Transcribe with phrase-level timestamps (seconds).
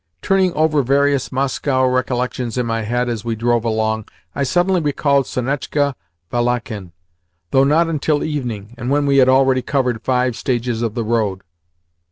[0.23, 5.27] Turning over various Moscow recollections in my head as we drove along, I suddenly recalled
[5.27, 5.93] Sonetchka
[6.31, 6.91] Valakhin
[7.51, 11.43] though not until evening, and when we had already covered five stages of the road.